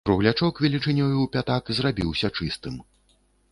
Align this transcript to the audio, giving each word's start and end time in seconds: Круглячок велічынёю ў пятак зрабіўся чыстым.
Круглячок 0.09 0.61
велічынёю 0.65 1.09
ў 1.19 1.27
пятак 1.37 1.63
зрабіўся 1.81 2.27
чыстым. 2.39 2.83